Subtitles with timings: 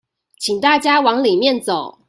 [0.39, 1.99] 請大家往裡面走